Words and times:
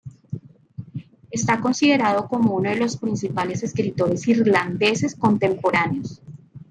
Está 1.29 1.61
considerado 1.61 2.27
como 2.27 2.55
uno 2.55 2.71
de 2.71 2.75
los 2.75 2.97
principales 2.97 3.61
escritores 3.61 4.27
irlandeses 4.27 5.13
contemporáneos. 5.13 6.23